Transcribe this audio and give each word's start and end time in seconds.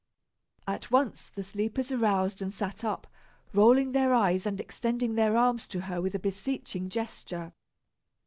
At 0.67 0.89
once 0.89 1.29
the 1.29 1.43
sleepers 1.43 1.91
aroused 1.91 2.41
and 2.41 2.51
sat 2.51 2.83
up, 2.83 3.05
rolling 3.53 3.91
their 3.91 4.15
eyes 4.15 4.47
and 4.47 4.59
extending 4.59 5.13
their 5.13 5.37
arms 5.37 5.67
to 5.67 5.81
her 5.81 6.01
with 6.01 6.15
a 6.15 6.17
beseeching 6.19 6.89
gesture. 6.89 7.53